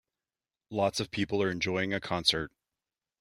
[0.71, 2.51] Lots of people are enjoying a concert.